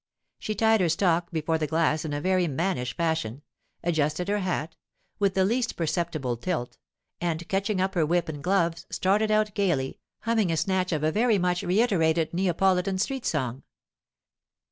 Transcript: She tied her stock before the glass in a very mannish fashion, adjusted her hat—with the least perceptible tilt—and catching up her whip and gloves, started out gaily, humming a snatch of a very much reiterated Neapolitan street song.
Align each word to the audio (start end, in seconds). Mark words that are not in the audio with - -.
She 0.39 0.55
tied 0.55 0.81
her 0.81 0.89
stock 0.89 1.29
before 1.29 1.59
the 1.59 1.67
glass 1.67 2.03
in 2.05 2.11
a 2.11 2.19
very 2.19 2.47
mannish 2.47 2.97
fashion, 2.97 3.43
adjusted 3.83 4.29
her 4.29 4.39
hat—with 4.39 5.35
the 5.35 5.45
least 5.45 5.75
perceptible 5.75 6.37
tilt—and 6.37 7.47
catching 7.47 7.79
up 7.79 7.93
her 7.93 8.03
whip 8.03 8.27
and 8.27 8.43
gloves, 8.43 8.87
started 8.89 9.29
out 9.29 9.53
gaily, 9.53 9.99
humming 10.21 10.51
a 10.51 10.57
snatch 10.57 10.91
of 10.91 11.03
a 11.03 11.11
very 11.11 11.37
much 11.37 11.61
reiterated 11.61 12.33
Neapolitan 12.33 12.97
street 12.97 13.27
song. 13.27 13.61